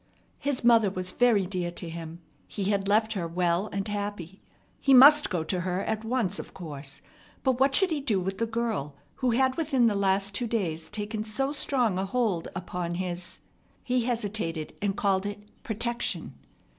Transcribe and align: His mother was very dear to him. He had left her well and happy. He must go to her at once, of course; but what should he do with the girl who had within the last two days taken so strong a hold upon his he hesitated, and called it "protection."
His 0.39 0.63
mother 0.63 0.89
was 0.89 1.11
very 1.11 1.45
dear 1.45 1.69
to 1.73 1.87
him. 1.87 2.21
He 2.47 2.71
had 2.71 2.87
left 2.87 3.13
her 3.13 3.27
well 3.27 3.67
and 3.71 3.87
happy. 3.87 4.41
He 4.79 4.95
must 4.95 5.29
go 5.29 5.43
to 5.43 5.59
her 5.61 5.81
at 5.81 6.03
once, 6.03 6.39
of 6.39 6.55
course; 6.55 7.03
but 7.43 7.59
what 7.59 7.75
should 7.75 7.91
he 7.91 8.01
do 8.01 8.19
with 8.19 8.39
the 8.39 8.47
girl 8.47 8.95
who 9.17 9.29
had 9.29 9.57
within 9.57 9.85
the 9.85 9.93
last 9.93 10.33
two 10.33 10.47
days 10.47 10.89
taken 10.89 11.23
so 11.23 11.51
strong 11.51 11.99
a 11.99 12.05
hold 12.05 12.47
upon 12.55 12.95
his 12.95 13.41
he 13.83 14.01
hesitated, 14.05 14.73
and 14.81 14.97
called 14.97 15.27
it 15.27 15.43
"protection." 15.61 16.33